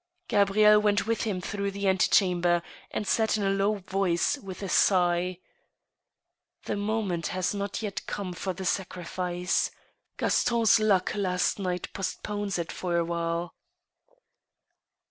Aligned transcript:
Gabrielle 0.27 0.79
went 0.81 1.05
with 1.05 1.25
him 1.25 1.39
through 1.39 1.69
the 1.69 1.87
antechamber, 1.87 2.63
and 2.89 3.05
said 3.05 3.37
in 3.37 3.43
a 3.43 3.51
low 3.51 3.75
voice, 3.75 4.35
with 4.39 4.63
a 4.63 4.67
sigh:" 4.67 5.37
The 6.65 6.75
moment 6.75 7.27
has 7.27 7.53
not 7.53 7.83
yet 7.83 8.07
come 8.07 8.33
for 8.33 8.51
the 8.51 8.65
sacrifice. 8.65 9.69
Gaston's 10.17 10.79
luck 10.79 11.13
last 11.13 11.59
night 11.59 11.93
postpones 11.93 12.57
it 12.57 12.71
for 12.71 12.97
a 12.97 13.05
while." 13.05 13.53